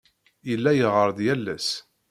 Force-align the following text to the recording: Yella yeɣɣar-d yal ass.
Yella 0.49 0.71
yeɣɣar-d 0.73 1.19
yal 1.25 1.45
ass. 1.55 1.69